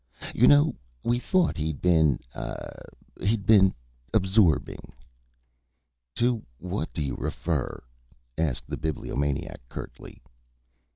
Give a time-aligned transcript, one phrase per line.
[0.33, 0.73] "You know,
[1.03, 2.65] we thought he'd been ah
[3.21, 3.71] he'd been
[4.15, 4.93] absorbing."
[6.15, 7.83] "To what do you refer?"
[8.35, 10.23] asked the Bibliomaniac, curtly.